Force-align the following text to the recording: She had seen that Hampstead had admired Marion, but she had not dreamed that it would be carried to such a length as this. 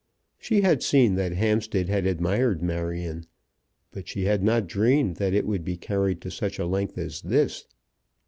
She 0.39 0.61
had 0.61 0.81
seen 0.81 1.13
that 1.17 1.33
Hampstead 1.33 1.87
had 1.87 2.07
admired 2.07 2.63
Marion, 2.63 3.27
but 3.91 4.07
she 4.07 4.23
had 4.23 4.43
not 4.43 4.65
dreamed 4.65 5.17
that 5.17 5.35
it 5.35 5.45
would 5.45 5.63
be 5.63 5.77
carried 5.77 6.21
to 6.21 6.31
such 6.31 6.57
a 6.57 6.65
length 6.65 6.97
as 6.97 7.21
this. 7.21 7.67